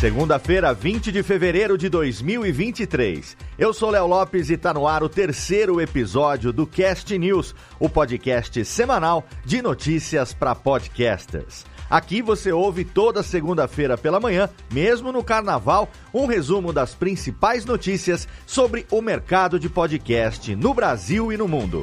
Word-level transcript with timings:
Segunda-feira, 0.00 0.72
20 0.72 1.10
de 1.10 1.24
fevereiro 1.24 1.76
de 1.76 1.88
2023. 1.88 3.36
Eu 3.58 3.74
sou 3.74 3.90
Léo 3.90 4.06
Lopes 4.06 4.48
e 4.48 4.52
está 4.52 4.72
no 4.72 4.86
ar 4.86 5.02
o 5.02 5.08
terceiro 5.08 5.80
episódio 5.80 6.52
do 6.52 6.64
Cast 6.68 7.18
News, 7.18 7.52
o 7.80 7.88
podcast 7.88 8.64
semanal 8.64 9.26
de 9.44 9.60
notícias 9.60 10.32
para 10.32 10.54
podcasters. 10.54 11.66
Aqui 11.90 12.22
você 12.22 12.52
ouve 12.52 12.84
toda 12.84 13.24
segunda-feira 13.24 13.98
pela 13.98 14.20
manhã, 14.20 14.48
mesmo 14.72 15.10
no 15.10 15.24
carnaval, 15.24 15.90
um 16.14 16.26
resumo 16.26 16.72
das 16.72 16.94
principais 16.94 17.64
notícias 17.64 18.28
sobre 18.46 18.86
o 18.92 19.02
mercado 19.02 19.58
de 19.58 19.68
podcast 19.68 20.54
no 20.54 20.72
Brasil 20.72 21.32
e 21.32 21.36
no 21.36 21.48
mundo. 21.48 21.82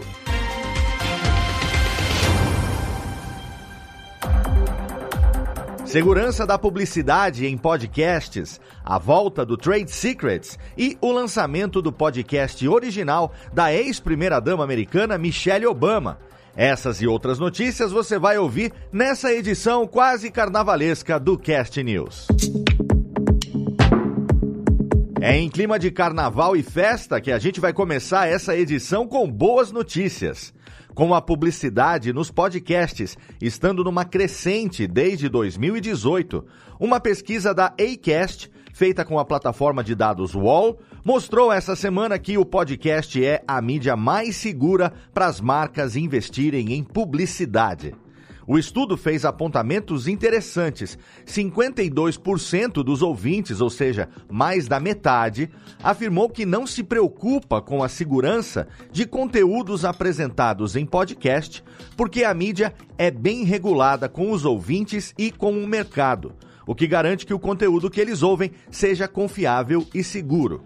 Segurança 5.96 6.46
da 6.46 6.60
publicidade 6.60 7.46
em 7.46 7.58
podcasts, 7.58 8.60
a 8.84 9.00
volta 9.00 9.46
do 9.46 9.56
Trade 9.56 9.90
Secrets 9.90 10.60
e 10.78 10.98
o 11.00 11.10
lançamento 11.10 11.82
do 11.82 11.90
podcast 11.90 12.68
original 12.68 13.32
da 13.54 13.74
ex-primeira-dama 13.74 14.62
americana 14.62 15.18
Michelle 15.18 15.66
Obama. 15.66 16.20
Essas 16.54 17.02
e 17.02 17.08
outras 17.08 17.40
notícias 17.40 17.94
você 17.94 18.20
vai 18.20 18.38
ouvir 18.38 18.74
nessa 18.92 19.32
edição 19.32 19.88
quase 19.88 20.30
carnavalesca 20.30 21.18
do 21.18 21.38
Cast 21.38 21.82
News. 21.82 22.28
É 25.22 25.38
em 25.38 25.48
clima 25.50 25.80
de 25.80 25.92
carnaval 25.92 26.58
e 26.58 26.62
festa 26.62 27.22
que 27.22 27.32
a 27.32 27.40
gente 27.40 27.62
vai 27.62 27.72
começar 27.72 28.28
essa 28.28 28.54
edição 28.54 29.08
com 29.08 29.32
boas 29.32 29.72
notícias 29.72 30.54
com 30.96 31.14
a 31.14 31.22
publicidade 31.22 32.14
nos 32.14 32.32
podcasts, 32.32 33.18
estando 33.42 33.84
numa 33.84 34.06
crescente 34.06 34.88
desde 34.88 35.28
2018. 35.28 36.44
Uma 36.80 37.02
pesquisa 37.02 37.54
da 37.54 37.66
Acast, 37.66 38.50
feita 38.74 39.04
com 39.04 39.20
a 39.20 39.26
plataforma 39.26 39.84
de 39.84 39.94
dados 39.94 40.34
Wall, 40.34 40.80
mostrou 41.04 41.52
essa 41.52 41.76
semana 41.76 42.18
que 42.18 42.38
o 42.38 42.46
podcast 42.46 43.24
é 43.24 43.44
a 43.46 43.62
mídia 43.62 43.98
mais 43.98 44.38
segura 44.38 44.92
para 45.14 45.28
as 45.28 45.42
marcas 45.42 45.98
investirem 45.98 46.74
em 46.74 46.84
publicidade. 46.84 47.94
O 48.48 48.60
estudo 48.60 48.96
fez 48.96 49.26
apontamentos 49.26 50.08
interessantes. 50.08 50.98
52% 51.26 52.84
dos 52.84 53.02
ouvintes, 53.02 53.60
ou 53.60 53.70
seja, 53.70 54.08
mais 54.30 54.68
da 54.68 54.80
metade, 54.80 55.50
afirmou 55.82 56.30
que 56.30 56.46
não 56.46 56.68
se 56.68 56.84
preocupa 56.84 57.60
com 57.62 57.84
a 57.84 57.90
segurança 57.90 58.68
de 58.92 59.06
conteúdos 59.06 59.84
apresentados 59.84 60.76
em 60.76 60.86
podcast, 60.86 61.64
porque 61.98 62.24
a 62.24 62.34
mídia 62.34 62.74
é 62.98 63.10
bem 63.10 63.44
regulada 63.44 64.08
com 64.08 64.32
os 64.32 64.46
ouvintes 64.46 65.14
e 65.18 65.32
com 65.32 65.52
o 65.52 65.68
mercado, 65.68 66.34
o 66.68 66.76
que 66.76 66.86
garante 66.86 67.26
que 67.26 67.34
o 67.34 67.40
conteúdo 67.40 67.90
que 67.90 68.00
eles 68.00 68.22
ouvem 68.22 68.52
seja 68.70 69.08
confiável 69.08 69.86
e 69.94 70.04
seguro. 70.04 70.64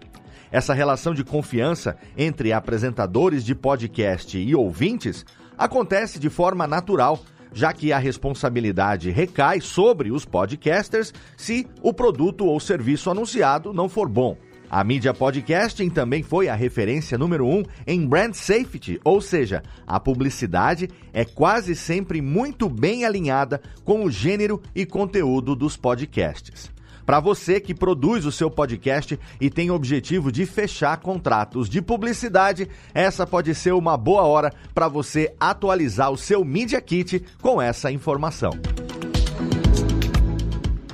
Essa 0.52 0.74
relação 0.74 1.14
de 1.14 1.24
confiança 1.24 1.96
entre 2.16 2.52
apresentadores 2.52 3.44
de 3.44 3.54
podcast 3.54 4.36
e 4.36 4.54
ouvintes 4.54 5.24
acontece 5.56 6.18
de 6.18 6.28
forma 6.28 6.66
natural 6.66 7.20
já 7.52 7.72
que 7.72 7.92
a 7.92 7.98
responsabilidade 7.98 9.10
recai 9.10 9.60
sobre 9.60 10.10
os 10.10 10.24
podcasters 10.24 11.12
se 11.36 11.66
o 11.82 11.92
produto 11.92 12.46
ou 12.46 12.58
serviço 12.60 13.10
anunciado 13.10 13.72
não 13.72 13.88
for 13.88 14.08
bom. 14.08 14.36
A 14.70 14.84
mídia 14.84 15.12
podcasting 15.12 15.90
também 15.90 16.22
foi 16.22 16.48
a 16.48 16.54
referência 16.54 17.18
número 17.18 17.44
um 17.44 17.64
em 17.84 18.06
brand 18.06 18.34
safety, 18.34 19.00
ou 19.02 19.20
seja, 19.20 19.64
a 19.84 19.98
publicidade 19.98 20.88
é 21.12 21.24
quase 21.24 21.74
sempre 21.74 22.22
muito 22.22 22.68
bem 22.68 23.04
alinhada 23.04 23.60
com 23.84 24.04
o 24.04 24.10
gênero 24.10 24.62
e 24.72 24.86
conteúdo 24.86 25.56
dos 25.56 25.76
podcasts. 25.76 26.70
Para 27.10 27.18
você 27.18 27.58
que 27.58 27.74
produz 27.74 28.24
o 28.24 28.30
seu 28.30 28.48
podcast 28.48 29.18
e 29.40 29.50
tem 29.50 29.68
o 29.68 29.74
objetivo 29.74 30.30
de 30.30 30.46
fechar 30.46 30.96
contratos 30.98 31.68
de 31.68 31.82
publicidade, 31.82 32.68
essa 32.94 33.26
pode 33.26 33.52
ser 33.52 33.72
uma 33.72 33.96
boa 33.96 34.22
hora 34.22 34.54
para 34.72 34.86
você 34.86 35.34
atualizar 35.40 36.12
o 36.12 36.16
seu 36.16 36.44
Media 36.44 36.80
Kit 36.80 37.20
com 37.42 37.60
essa 37.60 37.90
informação. 37.90 38.52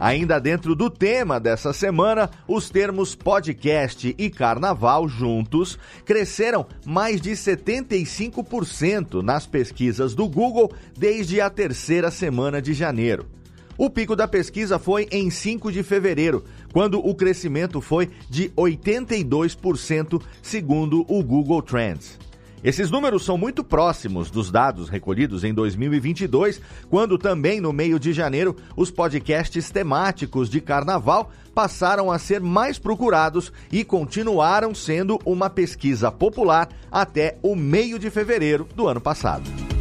Ainda 0.00 0.41
dentro 0.41 0.75
do 0.75 0.88
tema 0.88 1.38
dessa 1.38 1.75
semana, 1.75 2.31
os 2.48 2.71
termos 2.71 3.15
podcast 3.15 4.15
e 4.16 4.31
carnaval 4.31 5.06
juntos 5.06 5.78
cresceram 6.06 6.65
mais 6.83 7.21
de 7.21 7.33
75% 7.33 9.21
nas 9.21 9.47
pesquisas 9.47 10.15
do 10.15 10.27
Google 10.27 10.72
desde 10.97 11.43
a 11.43 11.50
terceira 11.50 12.10
semana 12.10 12.62
de 12.62 12.72
janeiro. 12.72 13.37
O 13.78 13.91
pico 13.91 14.16
da 14.16 14.26
pesquisa 14.26 14.78
foi 14.78 15.06
em 15.10 15.28
5 15.28 15.70
de 15.70 15.82
fevereiro, 15.82 16.44
quando 16.72 16.98
o 16.98 17.14
crescimento 17.14 17.81
foi 17.81 18.10
de 18.28 18.48
82%, 18.50 20.22
segundo 20.41 21.04
o 21.09 21.22
Google 21.22 21.60
Trends. 21.60 22.19
Esses 22.65 22.91
números 22.91 23.25
são 23.25 23.36
muito 23.36 23.62
próximos 23.62 24.31
dos 24.31 24.50
dados 24.50 24.88
recolhidos 24.88 25.44
em 25.44 25.53
2022, 25.53 26.60
quando 26.88 27.19
também 27.19 27.60
no 27.60 27.72
meio 27.72 28.00
de 28.00 28.15
janeiro 28.15 28.56
os 28.75 28.91
podcasts 28.91 29.70
temáticos 29.70 30.48
de 30.48 30.60
carnaval 30.60 31.31
passaram 31.54 32.10
a 32.10 32.19
ser 32.19 32.41
mais 32.41 32.78
procurados 32.78 33.53
e 33.70 33.84
continuaram 33.84 34.75
sendo 34.75 35.19
uma 35.25 35.50
pesquisa 35.50 36.10
popular 36.10 36.69
até 36.91 37.36
o 37.42 37.54
meio 37.54 37.98
de 37.98 38.10
fevereiro 38.10 38.66
do 38.75 38.88
ano 38.88 39.03
passado. 39.03 39.75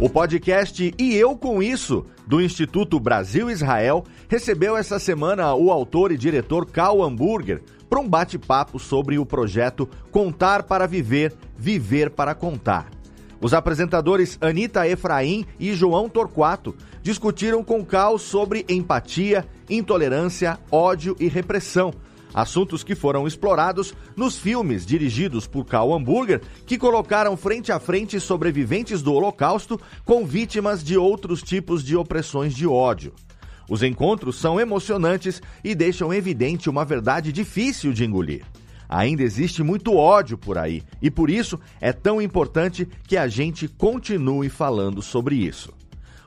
O 0.00 0.08
podcast 0.08 0.94
E 0.96 1.16
Eu 1.16 1.36
Com 1.36 1.60
Isso, 1.60 2.06
do 2.24 2.40
Instituto 2.40 3.00
Brasil-Israel, 3.00 4.04
recebeu 4.28 4.76
essa 4.76 4.96
semana 4.96 5.52
o 5.56 5.72
autor 5.72 6.12
e 6.12 6.16
diretor 6.16 6.64
Karl 6.66 7.02
Hamburger 7.02 7.60
para 7.90 7.98
um 7.98 8.08
bate-papo 8.08 8.78
sobre 8.78 9.18
o 9.18 9.26
projeto 9.26 9.88
Contar 10.12 10.62
para 10.62 10.86
Viver, 10.86 11.34
Viver 11.56 12.10
para 12.10 12.32
Contar. 12.32 12.88
Os 13.40 13.52
apresentadores 13.52 14.38
Anita 14.40 14.86
Efraim 14.86 15.44
e 15.58 15.72
João 15.72 16.08
Torquato 16.08 16.76
discutiram 17.02 17.64
com 17.64 17.84
Cal 17.84 18.18
sobre 18.18 18.64
empatia, 18.68 19.44
intolerância, 19.68 20.60
ódio 20.70 21.16
e 21.18 21.26
repressão, 21.26 21.92
assuntos 22.32 22.82
que 22.82 22.94
foram 22.94 23.26
explorados 23.26 23.94
nos 24.16 24.36
filmes 24.38 24.84
dirigidos 24.84 25.46
por 25.46 25.64
Karl 25.64 25.94
Hamburger, 25.94 26.40
que 26.66 26.78
colocaram 26.78 27.36
frente 27.36 27.72
a 27.72 27.78
frente 27.78 28.20
sobreviventes 28.20 29.02
do 29.02 29.12
Holocausto 29.12 29.80
com 30.04 30.24
vítimas 30.24 30.82
de 30.82 30.96
outros 30.96 31.42
tipos 31.42 31.82
de 31.84 31.96
opressões 31.96 32.54
de 32.54 32.66
ódio. 32.66 33.12
Os 33.68 33.82
encontros 33.82 34.36
são 34.36 34.58
emocionantes 34.58 35.42
e 35.62 35.74
deixam 35.74 36.12
evidente 36.12 36.70
uma 36.70 36.84
verdade 36.84 37.32
difícil 37.32 37.92
de 37.92 38.04
engolir. 38.04 38.44
Ainda 38.88 39.22
existe 39.22 39.62
muito 39.62 39.94
ódio 39.94 40.38
por 40.38 40.56
aí 40.56 40.82
e 41.02 41.10
por 41.10 41.28
isso 41.28 41.60
é 41.78 41.92
tão 41.92 42.22
importante 42.22 42.88
que 43.06 43.18
a 43.18 43.28
gente 43.28 43.68
continue 43.68 44.48
falando 44.48 45.02
sobre 45.02 45.36
isso. 45.36 45.74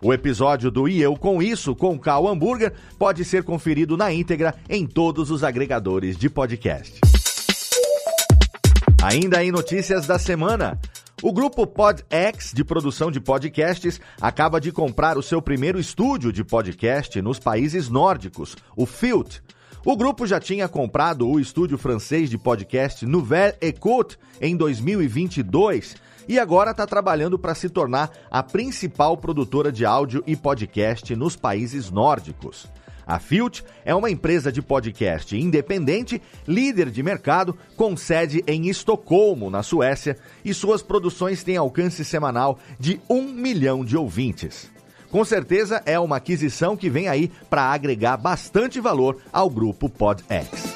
O 0.03 0.11
episódio 0.11 0.71
do 0.71 0.89
E 0.89 0.99
Eu 0.99 1.15
Com 1.15 1.43
Isso, 1.43 1.75
com 1.75 1.97
Cal 1.99 2.27
Hambúrguer, 2.27 2.73
pode 2.97 3.23
ser 3.23 3.43
conferido 3.43 3.95
na 3.95 4.11
íntegra 4.11 4.55
em 4.67 4.87
todos 4.87 5.29
os 5.29 5.43
agregadores 5.43 6.17
de 6.17 6.27
podcast. 6.27 6.99
Ainda 9.03 9.43
em 9.43 9.51
notícias 9.51 10.07
da 10.07 10.17
semana. 10.17 10.79
O 11.21 11.31
grupo 11.31 11.67
PodX, 11.67 12.51
de 12.51 12.63
produção 12.63 13.11
de 13.11 13.19
podcasts, 13.19 14.01
acaba 14.19 14.59
de 14.59 14.71
comprar 14.71 15.19
o 15.19 15.21
seu 15.21 15.39
primeiro 15.39 15.79
estúdio 15.79 16.33
de 16.33 16.43
podcast 16.43 17.21
nos 17.21 17.37
países 17.37 17.87
nórdicos, 17.87 18.55
o 18.75 18.87
Filt. 18.87 19.37
O 19.85 19.95
grupo 19.95 20.25
já 20.25 20.39
tinha 20.39 20.67
comprado 20.67 21.29
o 21.29 21.39
estúdio 21.39 21.77
francês 21.77 22.27
de 22.27 22.39
podcast 22.39 23.05
Nouvelle 23.05 23.55
Écoute 23.61 24.17
em 24.39 24.55
2022 24.55 25.95
e 26.27 26.39
agora 26.39 26.71
está 26.71 26.85
trabalhando 26.85 27.37
para 27.37 27.55
se 27.55 27.69
tornar 27.69 28.11
a 28.29 28.41
principal 28.41 29.17
produtora 29.17 29.71
de 29.71 29.85
áudio 29.85 30.23
e 30.25 30.35
podcast 30.35 31.15
nos 31.15 31.35
países 31.35 31.89
nórdicos. 31.89 32.67
A 33.05 33.19
Filt 33.19 33.61
é 33.83 33.93
uma 33.93 34.09
empresa 34.09 34.51
de 34.51 34.61
podcast 34.61 35.35
independente, 35.35 36.21
líder 36.47 36.89
de 36.89 37.03
mercado, 37.03 37.57
com 37.75 37.97
sede 37.97 38.43
em 38.47 38.69
Estocolmo, 38.69 39.49
na 39.49 39.63
Suécia, 39.63 40.17
e 40.45 40.53
suas 40.53 40.81
produções 40.81 41.43
têm 41.43 41.57
alcance 41.57 42.05
semanal 42.05 42.57
de 42.79 43.01
um 43.09 43.23
milhão 43.23 43.83
de 43.83 43.97
ouvintes. 43.97 44.71
Com 45.09 45.25
certeza 45.25 45.83
é 45.85 45.99
uma 45.99 46.15
aquisição 46.15 46.77
que 46.77 46.89
vem 46.89 47.09
aí 47.09 47.29
para 47.49 47.63
agregar 47.63 48.15
bastante 48.15 48.79
valor 48.79 49.17
ao 49.33 49.49
grupo 49.49 49.89
PodX. 49.89 50.70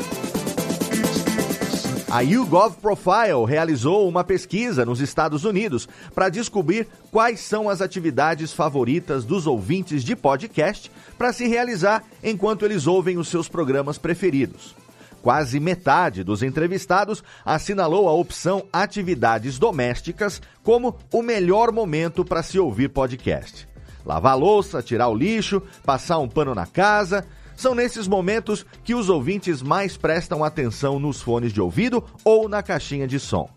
A 2.16 2.22
YouGov 2.22 2.78
Profile 2.78 3.44
realizou 3.46 4.08
uma 4.08 4.24
pesquisa 4.24 4.86
nos 4.86 5.02
Estados 5.02 5.44
Unidos 5.44 5.86
para 6.14 6.30
descobrir 6.30 6.88
quais 7.12 7.42
são 7.42 7.68
as 7.68 7.82
atividades 7.82 8.54
favoritas 8.54 9.26
dos 9.26 9.46
ouvintes 9.46 10.02
de 10.02 10.16
podcast 10.16 10.90
para 11.18 11.34
se 11.34 11.46
realizar 11.46 12.06
enquanto 12.24 12.64
eles 12.64 12.88
ouvem 12.88 13.18
os 13.18 13.28
seus 13.28 13.50
programas 13.50 13.98
preferidos. 13.98 14.74
Quase 15.22 15.60
metade 15.60 16.24
dos 16.24 16.42
entrevistados 16.42 17.22
assinalou 17.44 18.08
a 18.08 18.14
opção 18.14 18.64
atividades 18.72 19.60
domésticas 19.60 20.42
como 20.64 20.96
o 21.12 21.22
melhor 21.22 21.70
momento 21.70 22.24
para 22.24 22.42
se 22.42 22.58
ouvir 22.58 22.88
podcast. 22.92 23.68
Lavar 24.06 24.40
louça, 24.40 24.82
tirar 24.82 25.10
o 25.10 25.16
lixo, 25.16 25.62
passar 25.84 26.20
um 26.20 26.30
pano 26.30 26.56
na 26.56 26.66
casa, 26.66 27.26
são 27.56 27.76
nesses 27.76 28.08
momentos 28.08 28.66
que 28.84 28.96
os 28.96 29.10
ouvintes 29.10 29.62
mais 29.62 29.98
prestam 29.98 30.44
atenção 30.44 31.00
nos 31.00 31.22
fones 31.22 31.54
de 31.54 31.62
ouvido 31.62 32.04
ou 32.24 32.48
na 32.50 32.62
caixinha 32.62 33.08
de 33.08 33.20
som. 33.20 33.50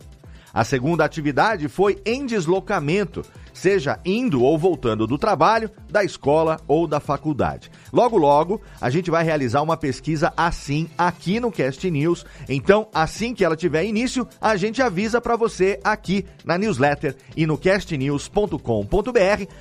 A 0.59 0.65
segunda 0.65 1.05
atividade 1.05 1.69
foi 1.69 2.03
em 2.05 2.27
deslocamento, 2.27 3.23
seja 3.55 4.01
indo 4.05 4.43
ou 4.43 4.59
voltando 4.59 5.07
do 5.07 5.17
trabalho, 5.17 5.71
da 5.89 6.03
escola 6.03 6.59
ou 6.67 6.85
da 6.85 6.99
faculdade. 6.99 7.71
Logo, 7.93 8.19
logo, 8.19 8.61
a 8.81 8.91
gente 8.91 9.09
vai 9.09 9.23
realizar 9.23 9.63
uma 9.63 9.77
pesquisa 9.77 10.33
assim 10.37 10.89
aqui 10.99 11.39
no 11.39 11.53
Cast 11.53 11.89
News. 11.89 12.27
Então, 12.49 12.89
assim 12.93 13.33
que 13.33 13.45
ela 13.45 13.55
tiver 13.55 13.85
início, 13.85 14.27
a 14.41 14.57
gente 14.57 14.83
avisa 14.83 15.21
para 15.21 15.37
você 15.37 15.79
aqui 15.85 16.27
na 16.45 16.59
newsletter 16.59 17.15
e 17.37 17.47
no 17.47 17.57
castnews.com.br 17.57 18.59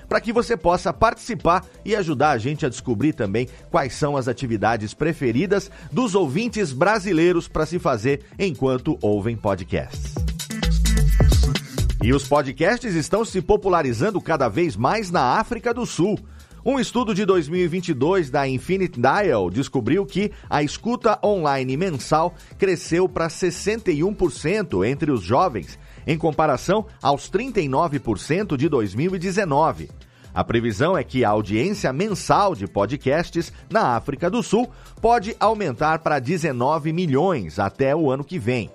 para 0.10 0.20
que 0.20 0.34
você 0.34 0.58
possa 0.58 0.92
participar 0.92 1.64
e 1.86 1.96
ajudar 1.96 2.32
a 2.32 2.40
gente 2.40 2.66
a 2.66 2.70
descobrir 2.70 3.14
também 3.14 3.48
quais 3.70 3.94
são 3.94 4.18
as 4.18 4.28
atividades 4.28 4.96
preferidas 4.96 5.70
dos 5.92 6.16
ouvintes 6.16 6.74
brasileiros 6.74 7.48
para 7.48 7.68
se 7.68 7.78
fazer 7.78 8.24
enquanto 8.40 8.98
ouvem 9.00 9.38
podcasts. 9.38 10.37
E 12.02 12.14
os 12.14 12.28
podcasts 12.28 12.94
estão 12.94 13.26
se 13.26 13.42
popularizando 13.42 14.22
cada 14.22 14.48
vez 14.48 14.76
mais 14.76 15.10
na 15.10 15.40
África 15.40 15.74
do 15.74 15.86
Sul. 15.86 16.18
Um 16.64 16.80
estudo 16.80 17.14
de 17.14 17.26
2022 17.26 18.30
da 18.30 18.48
Infinite 18.48 19.00
Dial 19.00 19.50
descobriu 19.50 20.06
que 20.06 20.32
a 20.50 20.62
escuta 20.62 21.18
online 21.24 21.76
mensal 21.76 22.36
cresceu 22.58 23.10
para 23.10 23.30
61% 23.30 24.86
entre 24.86 25.12
os 25.12 25.22
jovens, 25.24 25.80
em 26.06 26.18
comparação 26.18 26.86
aos 27.02 27.32
39% 27.32 28.56
de 28.56 28.70
2019. 28.70 29.90
A 30.34 30.44
previsão 30.44 30.96
é 30.96 31.04
que 31.04 31.26
a 31.26 31.30
audiência 31.30 31.92
mensal 31.92 32.54
de 32.54 32.68
podcasts 32.68 33.52
na 33.72 33.96
África 33.96 34.30
do 34.30 34.44
Sul 34.44 34.70
pode 35.02 35.36
aumentar 35.40 36.00
para 36.00 36.20
19 36.20 36.94
milhões 36.94 37.58
até 37.58 37.96
o 37.96 38.12
ano 38.12 38.24
que 38.24 38.38
vem. 38.38 38.70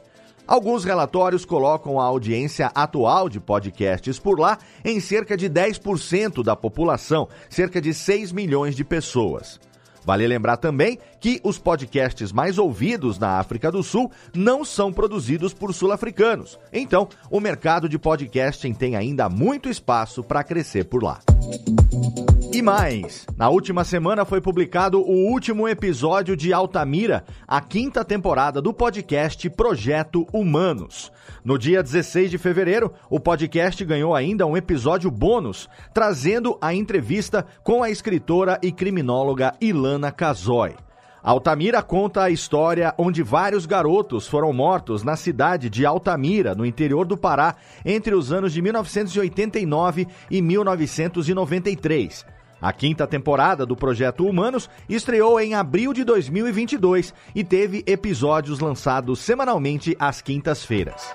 Alguns 0.52 0.84
relatórios 0.84 1.46
colocam 1.46 1.98
a 1.98 2.04
audiência 2.04 2.70
atual 2.74 3.26
de 3.26 3.40
podcasts 3.40 4.18
por 4.18 4.38
lá 4.38 4.58
em 4.84 5.00
cerca 5.00 5.34
de 5.34 5.48
10% 5.48 6.44
da 6.44 6.54
população, 6.54 7.26
cerca 7.48 7.80
de 7.80 7.94
6 7.94 8.32
milhões 8.32 8.76
de 8.76 8.84
pessoas. 8.84 9.58
Vale 10.04 10.26
lembrar 10.26 10.58
também 10.58 10.98
que 11.18 11.40
os 11.42 11.58
podcasts 11.58 12.32
mais 12.32 12.58
ouvidos 12.58 13.18
na 13.18 13.38
África 13.38 13.72
do 13.72 13.82
Sul 13.82 14.10
não 14.34 14.62
são 14.62 14.92
produzidos 14.92 15.54
por 15.54 15.72
sul-africanos. 15.72 16.58
Então, 16.70 17.08
o 17.30 17.40
mercado 17.40 17.88
de 17.88 17.98
podcasting 17.98 18.74
tem 18.74 18.94
ainda 18.94 19.30
muito 19.30 19.70
espaço 19.70 20.22
para 20.22 20.44
crescer 20.44 20.84
por 20.84 21.02
lá. 21.02 21.20
E 22.54 22.60
mais, 22.60 23.24
na 23.34 23.48
última 23.48 23.82
semana 23.82 24.26
foi 24.26 24.38
publicado 24.38 25.00
o 25.00 25.30
último 25.30 25.66
episódio 25.66 26.36
de 26.36 26.52
Altamira, 26.52 27.24
a 27.48 27.62
quinta 27.62 28.04
temporada 28.04 28.60
do 28.60 28.74
podcast 28.74 29.48
Projeto 29.48 30.26
Humanos. 30.34 31.10
No 31.42 31.58
dia 31.58 31.82
16 31.82 32.30
de 32.30 32.36
fevereiro, 32.36 32.92
o 33.08 33.18
podcast 33.18 33.82
ganhou 33.86 34.14
ainda 34.14 34.46
um 34.46 34.54
episódio 34.54 35.10
bônus, 35.10 35.66
trazendo 35.94 36.58
a 36.60 36.74
entrevista 36.74 37.46
com 37.64 37.82
a 37.82 37.88
escritora 37.88 38.58
e 38.62 38.70
criminóloga 38.70 39.54
Ilana 39.58 40.12
Casoy. 40.12 40.74
Altamira 41.22 41.80
conta 41.82 42.24
a 42.24 42.30
história 42.30 42.92
onde 42.98 43.22
vários 43.22 43.64
garotos 43.64 44.26
foram 44.26 44.52
mortos 44.52 45.02
na 45.02 45.16
cidade 45.16 45.70
de 45.70 45.86
Altamira, 45.86 46.54
no 46.54 46.66
interior 46.66 47.06
do 47.06 47.16
Pará, 47.16 47.54
entre 47.82 48.14
os 48.14 48.30
anos 48.30 48.52
de 48.52 48.60
1989 48.60 50.06
e 50.30 50.42
1993. 50.42 52.26
A 52.62 52.72
quinta 52.72 53.08
temporada 53.08 53.66
do 53.66 53.74
Projeto 53.74 54.24
Humanos 54.24 54.70
estreou 54.88 55.40
em 55.40 55.52
abril 55.52 55.92
de 55.92 56.04
2022 56.04 57.12
e 57.34 57.42
teve 57.42 57.82
episódios 57.88 58.60
lançados 58.60 59.18
semanalmente 59.18 59.96
às 59.98 60.22
quintas-feiras. 60.22 61.12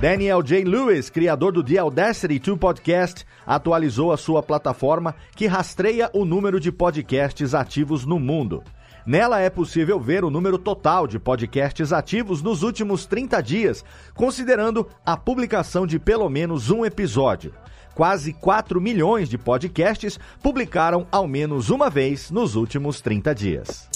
Daniel 0.00 0.40
J. 0.40 0.64
Lewis, 0.64 1.10
criador 1.10 1.52
do 1.52 1.64
The 1.64 1.78
Audacity 1.78 2.38
2 2.38 2.58
Podcast, 2.60 3.26
atualizou 3.44 4.12
a 4.12 4.16
sua 4.16 4.40
plataforma 4.40 5.16
que 5.34 5.48
rastreia 5.48 6.08
o 6.14 6.24
número 6.24 6.60
de 6.60 6.70
podcasts 6.70 7.52
ativos 7.52 8.06
no 8.06 8.20
mundo. 8.20 8.62
Nela 9.06 9.40
é 9.40 9.50
possível 9.50 9.98
ver 9.98 10.24
o 10.24 10.30
número 10.30 10.58
total 10.58 11.06
de 11.06 11.18
podcasts 11.18 11.92
ativos 11.92 12.42
nos 12.42 12.62
últimos 12.62 13.06
30 13.06 13.40
dias, 13.42 13.84
considerando 14.14 14.86
a 15.04 15.16
publicação 15.16 15.86
de 15.86 15.98
pelo 15.98 16.28
menos 16.28 16.70
um 16.70 16.84
episódio 16.84 17.52
quase 17.94 18.32
4 18.32 18.80
milhões 18.80 19.28
de 19.28 19.36
podcasts 19.36 20.18
publicaram 20.42 21.06
ao 21.12 21.28
menos 21.28 21.68
uma 21.68 21.90
vez 21.90 22.30
nos 22.30 22.54
últimos 22.54 23.02
30 23.02 23.34
dias. 23.34 23.88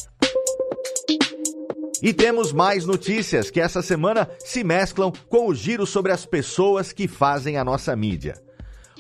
E 2.03 2.13
temos 2.13 2.53
mais 2.53 2.85
notícias 2.85 3.51
que 3.51 3.59
essa 3.59 3.81
semana 3.81 4.29
se 4.39 4.63
mesclam 4.63 5.11
com 5.29 5.49
o 5.49 5.55
giro 5.55 5.87
sobre 5.87 6.13
as 6.13 6.27
pessoas 6.27 6.93
que 6.93 7.09
fazem 7.09 7.57
a 7.57 7.65
nossa 7.65 7.97
mídia. 7.97 8.35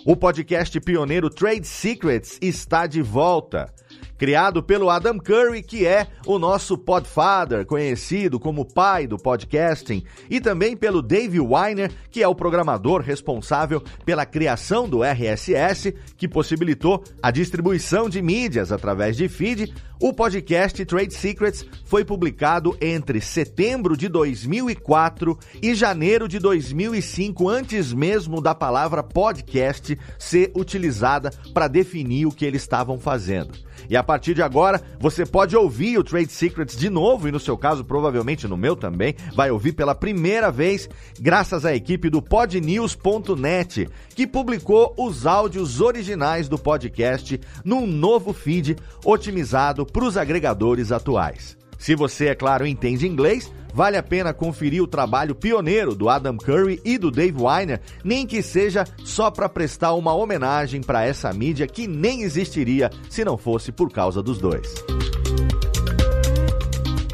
O 0.06 0.15
podcast 0.15 0.79
pioneiro 0.81 1.31
Trade 1.31 1.67
Secrets 1.67 2.39
está 2.43 2.87
de 2.87 3.01
volta 3.01 3.73
criado 4.17 4.62
pelo 4.62 4.91
Adam 4.91 5.19
Curry, 5.19 5.62
que 5.62 5.87
é 5.87 6.06
o 6.27 6.39
nosso 6.39 6.79
podfather, 6.79 7.67
conhecido 7.67 8.39
como 8.39 8.65
pai 8.65 9.06
do 9.06 9.17
podcasting, 9.17 10.03
e 10.31 10.41
também 10.41 10.77
pelo 10.77 11.03
Dave 11.03 11.41
Weiner, 11.41 11.93
que 12.11 12.23
é 12.23 12.29
o 12.29 12.35
programador 12.35 13.01
responsável 13.01 13.83
pela 14.05 14.25
criação 14.25 14.89
do 14.89 15.03
RSS, 15.03 15.95
que 16.17 16.29
possibilitou 16.29 17.03
a 17.23 17.31
distribuição 17.31 18.09
de 18.09 18.23
mídias 18.23 18.73
através 18.73 19.17
de 19.17 19.29
feed. 19.29 19.75
O 20.01 20.13
podcast 20.13 20.84
Trade 20.84 21.15
Secrets 21.15 21.65
foi 21.84 22.05
publicado 22.05 22.77
entre 22.81 23.20
setembro 23.20 23.96
de 23.96 24.08
2004 24.08 25.39
e 25.63 25.75
janeiro 25.75 26.29
de 26.29 26.39
2005, 26.39 27.49
antes 27.49 27.93
mesmo 27.93 28.41
da 28.41 28.55
palavra 28.55 29.03
podcast 29.03 29.94
ser 30.19 30.51
utilizada 30.55 31.31
para 31.53 31.69
definir 31.69 32.27
o 32.27 32.32
que 32.32 32.44
eles 32.44 32.63
estavam 32.63 32.98
fazendo. 32.98 33.53
E 33.89 33.96
a 33.96 34.03
partir 34.03 34.34
de 34.34 34.43
agora, 34.43 34.81
você 34.98 35.27
pode 35.27 35.56
ouvir 35.56 35.98
o 35.98 36.05
Trade 36.05 36.32
Secrets 36.32 36.77
de 36.77 36.89
novo, 36.89 37.29
e 37.29 37.32
no 37.32 37.41
seu 37.41 37.56
caso, 37.56 37.84
provavelmente 37.84 38.48
no 38.48 38.56
meu 38.56 38.74
também, 38.77 39.15
vai 39.34 39.51
ouvir 39.51 39.72
pela 39.72 39.94
primeira 39.94 40.51
vez, 40.51 40.89
graças 41.19 41.65
à 41.65 41.74
equipe 41.74 42.08
do 42.08 42.22
podnews.net, 42.22 43.89
que 44.15 44.27
publicou 44.27 44.94
os 44.96 45.27
áudios 45.27 45.81
originais 45.81 46.48
do 46.48 46.58
podcast 46.58 47.41
num 47.65 47.86
novo 47.86 48.32
feed 48.32 48.77
otimizado 49.05 49.84
para 49.84 50.05
os 50.05 50.17
agregadores 50.17 50.91
atuais. 50.91 51.64
Se 51.79 51.95
você, 51.95 52.29
é 52.29 52.35
claro, 52.35 52.67
entende 52.67 53.07
inglês, 53.07 53.51
Vale 53.75 53.97
a 53.97 54.03
pena 54.05 54.33
conferir 54.33 54.81
o 54.81 54.87
trabalho 54.87 55.35
pioneiro 55.35 55.97
do 55.97 56.09
Adam 56.09 56.37
Curry 56.37 56.81
e 56.85 56.97
do 56.97 57.11
Dave 57.11 57.37
Weiner, 57.37 57.81
nem 58.05 58.25
que 58.25 58.41
seja 58.41 58.85
só 59.03 59.33
para 59.33 59.49
prestar 59.49 59.95
uma 59.95 60.15
homenagem 60.15 60.81
para 60.81 61.05
essa 61.05 61.33
mídia 61.33 61.67
que 61.67 61.89
nem 61.89 62.23
existiria 62.23 62.89
se 63.11 63.25
não 63.25 63.37
fosse 63.37 63.73
por 63.73 63.91
causa 63.91 64.23
dos 64.23 64.39
dois. 64.39 64.94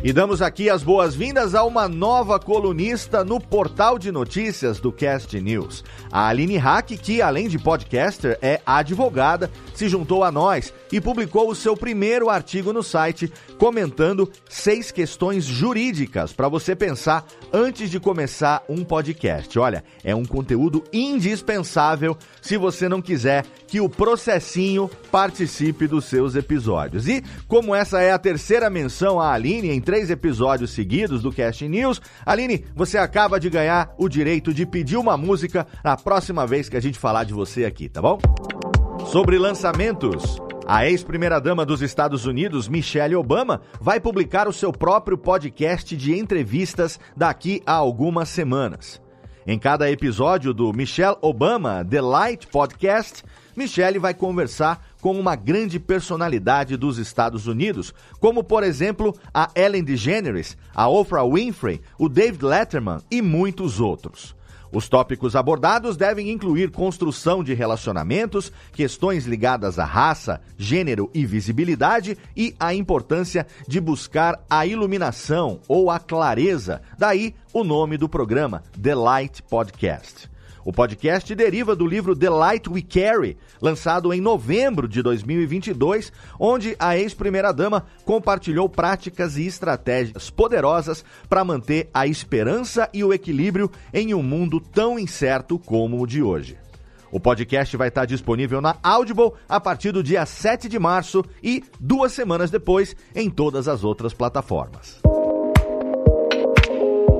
E 0.02 0.14
damos 0.14 0.40
aqui 0.40 0.70
as 0.70 0.82
boas-vindas 0.82 1.54
a 1.54 1.62
uma 1.62 1.86
nova 1.86 2.40
colunista 2.40 3.22
no 3.22 3.38
portal 3.38 3.98
de 3.98 4.10
notícias 4.10 4.80
do 4.80 4.90
Cast 4.90 5.38
News. 5.38 5.84
A 6.10 6.26
Aline 6.26 6.56
Hack, 6.56 6.92
que 6.96 7.20
além 7.20 7.48
de 7.48 7.58
podcaster, 7.58 8.38
é 8.40 8.62
advogada, 8.64 9.50
se 9.74 9.90
juntou 9.90 10.24
a 10.24 10.32
nós 10.32 10.72
e 10.90 11.02
publicou 11.02 11.50
o 11.50 11.54
seu 11.54 11.76
primeiro 11.76 12.30
artigo 12.30 12.72
no 12.72 12.82
site 12.82 13.30
comentando 13.58 14.30
seis 14.48 14.90
questões 14.90 15.44
jurídicas 15.44 16.32
para 16.32 16.48
você 16.48 16.74
pensar 16.74 17.26
antes 17.52 17.90
de 17.90 18.00
começar 18.00 18.64
um 18.70 18.82
podcast. 18.82 19.58
Olha, 19.58 19.84
é 20.02 20.14
um 20.14 20.24
conteúdo 20.24 20.82
indispensável 20.90 22.16
se 22.40 22.56
você 22.56 22.88
não 22.88 23.02
quiser 23.02 23.44
que 23.66 23.80
o 23.80 23.88
processinho 23.88 24.90
participe 25.12 25.86
dos 25.86 26.06
seus 26.06 26.34
episódios. 26.34 27.06
E 27.06 27.22
como 27.46 27.74
essa 27.74 28.00
é 28.00 28.12
a 28.12 28.18
terceira 28.18 28.70
menção 28.70 29.20
à 29.20 29.32
Aline 29.32 29.70
em 29.70 29.80
três 29.90 30.08
episódios 30.08 30.70
seguidos 30.70 31.20
do 31.20 31.32
Cast 31.32 31.66
News, 31.66 32.00
Aline, 32.24 32.64
você 32.76 32.96
acaba 32.96 33.40
de 33.40 33.50
ganhar 33.50 33.92
o 33.98 34.08
direito 34.08 34.54
de 34.54 34.64
pedir 34.64 34.96
uma 34.96 35.16
música 35.16 35.66
na 35.82 35.96
próxima 35.96 36.46
vez 36.46 36.68
que 36.68 36.76
a 36.76 36.80
gente 36.80 36.96
falar 36.96 37.24
de 37.24 37.34
você 37.34 37.64
aqui, 37.64 37.88
tá 37.88 38.00
bom? 38.00 38.16
Sobre 39.06 39.36
lançamentos. 39.36 40.40
A 40.64 40.86
ex-primeira-dama 40.86 41.66
dos 41.66 41.82
Estados 41.82 42.24
Unidos, 42.24 42.68
Michelle 42.68 43.16
Obama, 43.16 43.62
vai 43.80 43.98
publicar 43.98 44.46
o 44.46 44.52
seu 44.52 44.70
próprio 44.70 45.18
podcast 45.18 45.96
de 45.96 46.16
entrevistas 46.16 47.00
daqui 47.16 47.60
a 47.66 47.72
algumas 47.72 48.28
semanas. 48.28 49.02
Em 49.44 49.58
cada 49.58 49.90
episódio 49.90 50.54
do 50.54 50.72
Michelle 50.72 51.16
Obama 51.20 51.84
The 51.84 52.00
Light 52.00 52.46
Podcast, 52.46 53.24
Michelle 53.56 53.98
vai 53.98 54.14
conversar 54.14 54.89
com 55.00 55.18
uma 55.18 55.34
grande 55.34 55.80
personalidade 55.80 56.76
dos 56.76 56.98
Estados 56.98 57.46
Unidos, 57.46 57.94
como 58.20 58.44
por 58.44 58.62
exemplo 58.62 59.14
a 59.32 59.50
Ellen 59.54 59.82
DeGeneres, 59.82 60.56
a 60.74 60.88
Oprah 60.88 61.24
Winfrey, 61.24 61.80
o 61.98 62.08
David 62.08 62.44
Letterman 62.44 62.98
e 63.10 63.22
muitos 63.22 63.80
outros. 63.80 64.34
Os 64.72 64.88
tópicos 64.88 65.34
abordados 65.34 65.96
devem 65.96 66.30
incluir 66.30 66.70
construção 66.70 67.42
de 67.42 67.54
relacionamentos, 67.54 68.52
questões 68.72 69.26
ligadas 69.26 69.80
à 69.80 69.84
raça, 69.84 70.40
gênero 70.56 71.10
e 71.12 71.26
visibilidade 71.26 72.16
e 72.36 72.54
a 72.58 72.72
importância 72.72 73.46
de 73.66 73.80
buscar 73.80 74.40
a 74.48 74.64
iluminação 74.64 75.60
ou 75.66 75.90
a 75.90 75.98
clareza. 75.98 76.82
Daí 76.96 77.34
o 77.52 77.64
nome 77.64 77.96
do 77.96 78.08
programa, 78.08 78.62
The 78.80 78.94
Light 78.94 79.42
Podcast. 79.42 80.30
O 80.64 80.72
podcast 80.72 81.34
deriva 81.34 81.74
do 81.74 81.86
livro 81.86 82.14
The 82.14 82.28
Light 82.28 82.68
We 82.68 82.82
Carry, 82.82 83.36
lançado 83.60 84.12
em 84.12 84.20
novembro 84.20 84.86
de 84.86 85.02
2022, 85.02 86.12
onde 86.38 86.76
a 86.78 86.98
ex-primeira-dama 86.98 87.86
compartilhou 88.04 88.68
práticas 88.68 89.36
e 89.36 89.46
estratégias 89.46 90.28
poderosas 90.28 91.04
para 91.28 91.44
manter 91.44 91.88
a 91.94 92.06
esperança 92.06 92.88
e 92.92 93.02
o 93.02 93.12
equilíbrio 93.12 93.70
em 93.92 94.12
um 94.12 94.22
mundo 94.22 94.60
tão 94.60 94.98
incerto 94.98 95.58
como 95.58 96.00
o 96.00 96.06
de 96.06 96.22
hoje. 96.22 96.58
O 97.10 97.18
podcast 97.18 97.76
vai 97.76 97.88
estar 97.88 98.04
disponível 98.04 98.60
na 98.60 98.76
Audible 98.82 99.32
a 99.48 99.58
partir 99.58 99.90
do 99.90 100.02
dia 100.02 100.24
7 100.24 100.68
de 100.68 100.78
março 100.78 101.24
e 101.42 101.64
duas 101.80 102.12
semanas 102.12 102.50
depois 102.50 102.94
em 103.14 103.28
todas 103.28 103.66
as 103.66 103.82
outras 103.82 104.14
plataformas. 104.14 105.00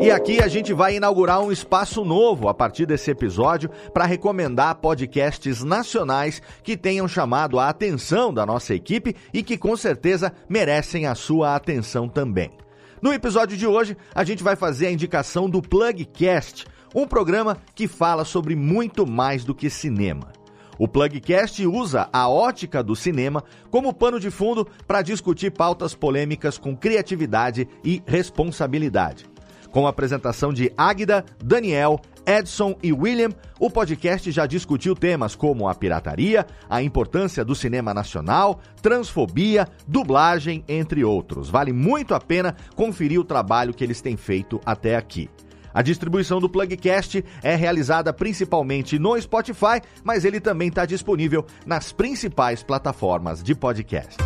E 0.01 0.11
aqui 0.11 0.43
a 0.43 0.49
gente 0.49 0.73
vai 0.73 0.97
inaugurar 0.97 1.43
um 1.43 1.53
espaço 1.53 2.03
novo 2.07 2.49
a 2.49 2.55
partir 2.55 2.87
desse 2.87 3.11
episódio 3.11 3.69
para 3.93 4.07
recomendar 4.07 4.77
podcasts 4.77 5.63
nacionais 5.63 6.41
que 6.63 6.75
tenham 6.75 7.07
chamado 7.07 7.59
a 7.59 7.69
atenção 7.69 8.33
da 8.33 8.47
nossa 8.47 8.75
equipe 8.75 9.15
e 9.31 9.43
que 9.43 9.59
com 9.59 9.77
certeza 9.77 10.33
merecem 10.49 11.05
a 11.05 11.15
sua 11.15 11.55
atenção 11.55 12.09
também. 12.09 12.51
No 13.03 13.13
episódio 13.13 13.59
de 13.59 13.67
hoje, 13.67 13.95
a 14.15 14.25
gente 14.25 14.43
vai 14.43 14.57
fazer 14.57 14.87
a 14.87 14.91
indicação 14.91 15.51
do 15.51 15.61
Plugcast, 15.61 16.65
um 16.95 17.07
programa 17.07 17.59
que 17.75 17.87
fala 17.87 18.25
sobre 18.25 18.57
muito 18.57 19.07
mais 19.07 19.45
do 19.45 19.55
que 19.55 19.69
cinema. 19.69 20.33
O 20.79 20.89
Plugcast 20.89 21.67
usa 21.67 22.09
a 22.11 22.27
ótica 22.27 22.83
do 22.83 22.97
cinema 22.97 23.45
como 23.71 23.93
pano 23.93 24.19
de 24.19 24.31
fundo 24.31 24.67
para 24.87 25.03
discutir 25.03 25.51
pautas 25.51 25.95
polêmicas 25.95 26.57
com 26.57 26.75
criatividade 26.75 27.69
e 27.85 28.03
responsabilidade. 28.07 29.30
Com 29.71 29.87
a 29.87 29.91
apresentação 29.91 30.53
de 30.53 30.73
Águida, 30.77 31.25
Daniel, 31.43 32.01
Edson 32.27 32.77
e 32.83 32.93
William, 32.93 33.31
o 33.59 33.71
podcast 33.71 34.31
já 34.31 34.47
discutiu 34.47 34.95
temas 34.95 35.35
como 35.35 35.69
a 35.69 35.75
pirataria, 35.75 36.47
a 36.69 36.83
importância 36.83 37.45
do 37.45 37.55
cinema 37.55 37.95
nacional, 37.95 38.61
transfobia, 38.83 39.69
dublagem, 39.87 40.65
entre 40.69 41.05
outros. 41.05 41.49
Vale 41.49 41.73
muito 41.73 42.15
a 42.15 42.21
pena 42.21 42.57
conferir 42.75 43.21
o 43.21 43.25
trabalho 43.25 43.73
que 43.73 43.85
eles 43.85 44.01
têm 44.01 44.17
feito 44.17 44.61
até 44.67 44.97
aqui. 44.97 45.31
A 45.73 45.83
distribuição 45.83 46.41
do 46.41 46.49
Plugcast 46.49 47.25
é 47.43 47.55
realizada 47.55 48.13
principalmente 48.13 48.99
no 48.99 49.21
Spotify, 49.21 49.81
mas 50.03 50.25
ele 50.25 50.41
também 50.41 50.69
está 50.69 50.85
disponível 50.85 51.47
nas 51.65 51.93
principais 51.93 52.63
plataformas 52.63 53.41
de 53.41 53.55
podcast. 53.55 54.17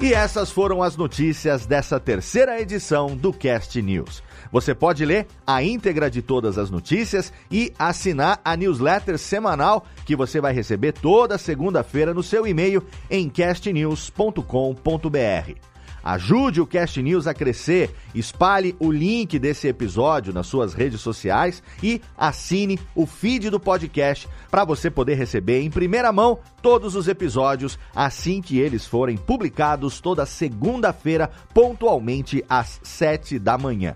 E 0.00 0.14
essas 0.14 0.52
foram 0.52 0.80
as 0.80 0.96
notícias 0.96 1.66
dessa 1.66 1.98
terceira 1.98 2.60
edição 2.60 3.16
do 3.16 3.32
Cast 3.32 3.82
News. 3.82 4.22
Você 4.52 4.72
pode 4.72 5.04
ler 5.04 5.26
a 5.44 5.60
íntegra 5.60 6.08
de 6.08 6.22
todas 6.22 6.56
as 6.56 6.70
notícias 6.70 7.32
e 7.50 7.72
assinar 7.76 8.40
a 8.44 8.56
newsletter 8.56 9.18
semanal 9.18 9.84
que 10.06 10.14
você 10.14 10.40
vai 10.40 10.52
receber 10.52 10.92
toda 10.92 11.36
segunda-feira 11.36 12.14
no 12.14 12.22
seu 12.22 12.46
e-mail 12.46 12.86
em 13.10 13.28
castnews.com.br. 13.28 15.77
Ajude 16.08 16.58
o 16.58 16.66
Cast 16.66 17.02
News 17.02 17.26
a 17.26 17.34
crescer, 17.34 17.94
espalhe 18.14 18.74
o 18.80 18.90
link 18.90 19.38
desse 19.38 19.68
episódio 19.68 20.32
nas 20.32 20.46
suas 20.46 20.72
redes 20.72 21.02
sociais 21.02 21.62
e 21.82 22.00
assine 22.16 22.80
o 22.94 23.04
feed 23.04 23.50
do 23.50 23.60
podcast 23.60 24.26
para 24.50 24.64
você 24.64 24.90
poder 24.90 25.16
receber 25.16 25.60
em 25.60 25.70
primeira 25.70 26.10
mão 26.10 26.38
todos 26.62 26.94
os 26.94 27.08
episódios 27.08 27.78
assim 27.94 28.40
que 28.40 28.58
eles 28.58 28.86
forem 28.86 29.18
publicados 29.18 30.00
toda 30.00 30.24
segunda-feira, 30.24 31.30
pontualmente 31.52 32.42
às 32.48 32.80
sete 32.82 33.38
da 33.38 33.58
manhã. 33.58 33.94